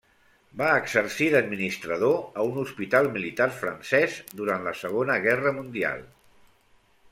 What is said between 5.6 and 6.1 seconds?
Mundial.